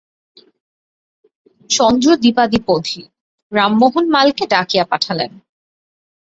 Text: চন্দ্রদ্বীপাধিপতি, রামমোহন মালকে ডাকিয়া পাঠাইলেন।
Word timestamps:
চন্দ্রদ্বীপাধিপতি, 1.69 3.01
রামমোহন 3.51 4.05
মালকে 4.09 4.43
ডাকিয়া 4.47 4.85
পাঠাইলেন। 4.85 5.31